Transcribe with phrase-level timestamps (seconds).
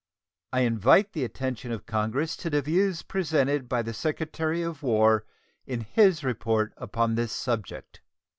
[0.51, 5.27] I invite the attention of Congress to the views presented by the Secretary of War
[5.67, 8.01] in his report upon this subject.